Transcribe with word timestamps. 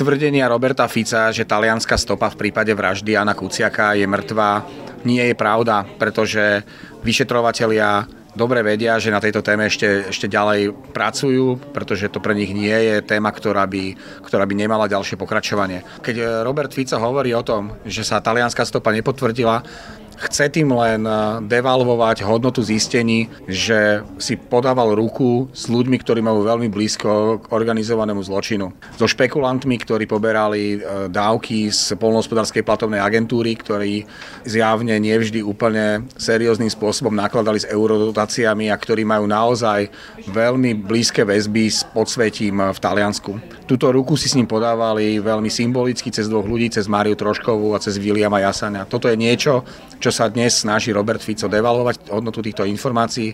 tvrdenia 0.00 0.48
Roberta 0.48 0.88
Fica, 0.88 1.28
že 1.28 1.44
talianská 1.44 2.00
stopa 2.00 2.32
v 2.32 2.48
prípade 2.48 2.72
vraždy 2.72 3.20
Jana 3.20 3.36
Kuciaka 3.36 3.92
je 3.92 4.08
mŕtva, 4.08 4.64
nie 5.04 5.20
je 5.28 5.36
pravda, 5.36 5.84
pretože 5.84 6.64
vyšetrovatelia 7.04 8.08
dobre 8.32 8.64
vedia, 8.64 8.96
že 8.96 9.12
na 9.12 9.20
tejto 9.20 9.44
téme 9.44 9.68
ešte, 9.68 10.08
ešte 10.08 10.24
ďalej 10.24 10.72
pracujú, 10.96 11.60
pretože 11.76 12.08
to 12.08 12.16
pre 12.16 12.32
nich 12.32 12.48
nie 12.48 12.72
je 12.72 13.04
téma, 13.04 13.28
ktorá 13.28 13.68
by, 13.68 13.92
ktorá 14.24 14.48
by 14.48 14.54
nemala 14.56 14.88
ďalšie 14.88 15.20
pokračovanie. 15.20 15.84
Keď 16.00 16.48
Robert 16.48 16.72
Fico 16.72 16.96
hovorí 16.96 17.36
o 17.36 17.44
tom, 17.44 17.76
že 17.84 18.00
sa 18.00 18.24
talianská 18.24 18.64
stopa 18.64 18.96
nepotvrdila, 18.96 19.60
Chce 20.20 20.52
tým 20.52 20.68
len 20.76 21.08
eh, 21.08 21.16
devalvovať 21.48 22.28
hodnotu 22.28 22.60
zistení, 22.60 23.32
že 23.48 24.04
si 24.20 24.36
podával 24.36 24.92
ruku 24.92 25.48
s 25.56 25.72
ľuďmi, 25.72 25.96
ktorí 25.96 26.20
majú 26.20 26.44
veľmi 26.44 26.68
blízko 26.68 27.40
k 27.40 27.44
organizovanému 27.48 28.20
zločinu. 28.20 28.68
So 29.00 29.08
špekulantmi, 29.08 29.80
ktorí 29.80 30.04
poberali 30.04 30.76
eh, 30.76 31.08
dávky 31.08 31.72
z 31.72 31.96
polnohospodárskej 31.96 32.60
platovnej 32.60 33.00
agentúry, 33.00 33.56
ktorí 33.56 34.04
zjavne 34.44 35.00
nevždy 35.00 35.40
úplne 35.40 36.04
serióznym 36.20 36.68
spôsobom 36.68 37.16
nakladali 37.16 37.64
s 37.64 37.70
eurodotáciami 37.72 38.68
a 38.68 38.76
ktorí 38.76 39.08
majú 39.08 39.24
naozaj 39.24 39.88
veľmi 40.28 40.84
blízke 40.84 41.24
väzby 41.24 41.72
s 41.72 41.80
podsvetím 41.88 42.60
v 42.60 42.78
Taliansku. 42.78 43.40
Túto 43.64 43.88
ruku 43.88 44.18
si 44.20 44.26
s 44.26 44.36
ním 44.36 44.50
podávali 44.50 45.22
veľmi 45.22 45.46
symbolicky 45.46 46.10
cez 46.10 46.26
dvoch 46.26 46.44
ľudí, 46.44 46.68
cez 46.74 46.90
Máriu 46.90 47.14
Troškovú 47.14 47.72
a 47.72 47.78
cez 47.78 47.96
Williama 48.02 48.42
Jasania. 48.42 48.82
Toto 48.82 49.06
je 49.06 49.14
niečo, 49.14 49.62
čo 50.02 50.09
čo 50.10 50.26
sa 50.26 50.26
dnes 50.26 50.66
snaží 50.66 50.90
Robert 50.90 51.22
Fico 51.22 51.46
devalovať 51.46 52.10
hodnotu 52.10 52.42
týchto 52.42 52.66
informácií, 52.66 53.30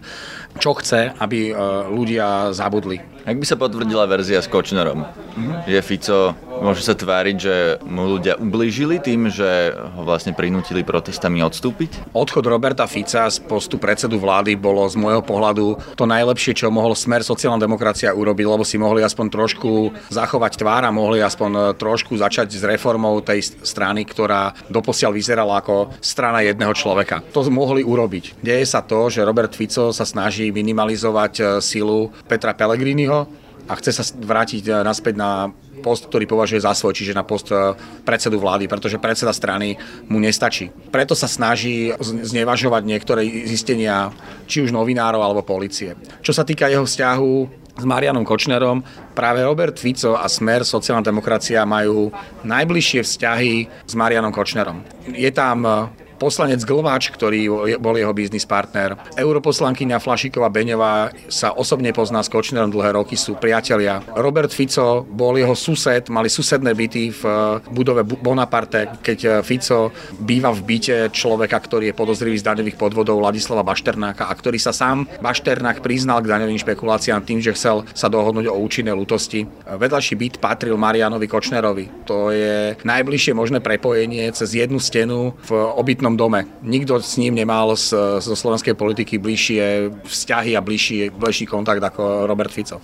čo 0.60 0.76
chce, 0.76 1.16
aby 1.16 1.48
e, 1.48 1.52
ľudia 1.88 2.52
zabudli. 2.52 3.00
Ak 3.24 3.32
by 3.32 3.46
sa 3.48 3.56
potvrdila 3.56 4.04
verzia 4.04 4.44
s 4.44 4.46
Kočnerom, 4.52 5.00
mm-hmm. 5.00 5.64
je 5.72 5.80
Fico 5.80 6.36
Môže 6.62 6.82
sa 6.86 6.94
tváriť, 6.96 7.36
že 7.36 7.54
mu 7.84 8.06
ľudia 8.16 8.38
ublížili 8.38 9.02
tým, 9.02 9.28
že 9.28 9.74
ho 9.74 10.02
vlastne 10.06 10.32
prinútili 10.32 10.86
protestami 10.86 11.42
odstúpiť? 11.42 12.14
Odchod 12.16 12.46
Roberta 12.46 12.88
Fica 12.88 13.28
z 13.28 13.42
postu 13.44 13.76
predsedu 13.76 14.16
vlády 14.16 14.56
bolo 14.56 14.84
z 14.88 14.96
môjho 14.96 15.20
pohľadu 15.20 15.96
to 15.98 16.04
najlepšie, 16.06 16.56
čo 16.56 16.72
mohol 16.72 16.96
smer 16.96 17.26
sociálna 17.26 17.60
demokracia 17.60 18.14
urobiť, 18.14 18.46
lebo 18.46 18.64
si 18.64 18.80
mohli 18.80 19.04
aspoň 19.04 19.26
trošku 19.28 19.70
zachovať 20.08 20.52
tvár 20.60 20.82
a 20.86 20.94
mohli 20.94 21.20
aspoň 21.20 21.76
trošku 21.76 22.16
začať 22.16 22.56
s 22.56 22.62
reformou 22.64 23.20
tej 23.20 23.44
strany, 23.64 24.06
ktorá 24.06 24.54
doposiaľ 24.70 25.12
vyzerala 25.12 25.60
ako 25.60 25.96
strana 26.00 26.40
jedného 26.44 26.72
človeka. 26.72 27.20
To 27.34 27.44
mohli 27.52 27.80
urobiť. 27.80 28.40
Deje 28.44 28.66
sa 28.68 28.84
to, 28.84 29.08
že 29.08 29.24
Robert 29.24 29.56
Fico 29.56 29.90
sa 29.90 30.04
snaží 30.04 30.52
minimalizovať 30.52 31.32
eh, 31.40 31.46
silu 31.64 32.12
Petra 32.28 32.52
Pellegriniho, 32.52 33.45
a 33.66 33.72
chce 33.78 33.90
sa 33.92 34.02
vrátiť 34.02 34.64
eh, 34.70 34.74
naspäť 34.82 35.14
na 35.18 35.50
post, 35.84 36.08
ktorý 36.08 36.24
považuje 36.26 36.62
za 36.62 36.72
svoj, 36.72 36.96
čiže 36.96 37.14
na 37.14 37.26
post 37.26 37.50
eh, 37.50 37.74
predsedu 38.06 38.38
vlády, 38.38 38.70
pretože 38.70 39.02
predseda 39.02 39.34
strany 39.34 39.76
mu 40.06 40.22
nestačí. 40.22 40.70
Preto 40.90 41.12
sa 41.18 41.26
snaží 41.26 41.92
znevažovať 42.00 42.82
niektoré 42.86 43.22
zistenia 43.44 44.10
či 44.46 44.62
už 44.62 44.70
novinárov 44.70 45.20
alebo 45.20 45.46
policie. 45.46 45.98
Čo 46.22 46.32
sa 46.32 46.42
týka 46.46 46.70
jeho 46.70 46.86
vzťahu 46.86 47.66
s 47.76 47.84
Marianom 47.84 48.24
Kočnerom. 48.24 48.80
Práve 49.12 49.44
Robert 49.44 49.76
Fico 49.76 50.16
a 50.16 50.24
Smer 50.32 50.64
sociálna 50.64 51.04
demokracia 51.04 51.60
majú 51.68 52.08
najbližšie 52.40 53.04
vzťahy 53.04 53.54
s 53.84 53.92
Marianom 53.92 54.32
Kočnerom. 54.32 54.80
Je 55.12 55.28
tam 55.28 55.68
eh, 55.68 56.05
poslanec 56.16 56.64
Glváč, 56.64 57.12
ktorý 57.12 57.76
bol 57.78 57.94
jeho 57.96 58.12
biznis 58.16 58.48
partner. 58.48 58.96
Europoslankyňa 59.16 60.00
Flašiková 60.00 60.48
Beňová 60.52 61.12
sa 61.28 61.52
osobne 61.52 61.92
pozná 61.92 62.20
s 62.20 62.32
Kočnerom 62.32 62.72
dlhé 62.72 62.96
roky, 62.96 63.16
sú 63.16 63.36
priatelia. 63.36 64.04
Robert 64.14 64.52
Fico 64.52 65.02
bol 65.02 65.34
jeho 65.40 65.56
sused, 65.56 66.08
mali 66.12 66.28
susedné 66.30 66.76
byty 66.76 67.10
v 67.10 67.22
eh, 67.24 67.36
budove 67.72 68.04
Bonaparte, 68.04 69.00
keď 69.02 69.18
eh, 69.24 69.32
Fico 69.42 69.90
býva 70.20 70.52
v 70.52 70.60
byte 70.62 70.96
človeka, 71.10 71.58
ktorý 71.58 71.90
je 71.90 71.98
podozrivý 71.98 72.36
z 72.38 72.46
daňových 72.46 72.78
podvodov 72.78 73.18
Ladislava 73.18 73.66
Bašternáka 73.66 74.28
a 74.28 74.34
ktorý 74.36 74.60
sa 74.60 74.70
sám 74.70 75.08
Bašternák 75.18 75.80
priznal 75.82 76.22
k 76.22 76.30
daňovým 76.30 76.60
špekuláciám 76.60 77.24
tým, 77.24 77.42
že 77.42 77.56
chcel 77.56 77.82
sa 77.96 78.06
dohodnúť 78.06 78.46
o 78.52 78.60
účinnej 78.60 78.94
lutosti. 78.94 79.48
Vedľajší 79.66 80.14
byt 80.14 80.34
patril 80.38 80.78
Marianovi 80.78 81.26
Kočnerovi. 81.26 82.06
To 82.06 82.30
je 82.30 82.78
najbližšie 82.84 83.32
možné 83.34 83.58
prepojenie 83.58 84.30
cez 84.30 84.54
jednu 84.54 84.78
stenu 84.78 85.34
v 85.48 85.50
obytnom 85.54 86.05
peknom 86.06 86.16
dome. 86.16 86.46
Nikto 86.62 87.02
s 87.02 87.18
ním 87.18 87.34
nemal 87.34 87.74
z, 87.74 87.90
zo 88.22 88.36
slovenskej 88.38 88.78
politiky 88.78 89.18
bližšie 89.18 89.90
vzťahy 90.06 90.54
a 90.54 90.62
bližší, 90.62 91.10
bližší 91.10 91.50
kontakt 91.50 91.82
ako 91.82 92.30
Robert 92.30 92.54
Fico. 92.54 92.78